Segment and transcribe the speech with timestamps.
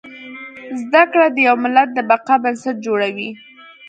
[0.81, 3.29] زده کړه د يو ملت د بقا بنسټ جوړوي